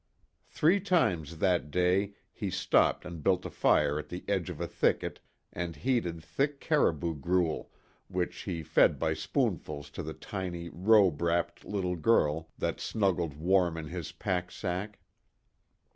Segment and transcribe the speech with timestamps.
[0.47, 4.65] Three times that day he stopped and built a fire at the edge of a
[4.65, 5.19] thicket
[5.53, 7.69] and heated thick caribou gruel
[8.07, 13.77] which he fed by spoonfuls to the tiny robe wrapped little girl that snuggled warm
[13.77, 14.99] in his pack sack.